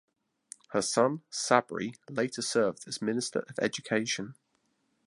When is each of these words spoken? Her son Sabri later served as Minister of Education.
Her 0.69 0.81
son 0.81 1.21
Sabri 1.31 1.95
later 2.09 2.41
served 2.41 2.87
as 2.87 3.03
Minister 3.03 3.45
of 3.47 3.59
Education. 3.59 4.33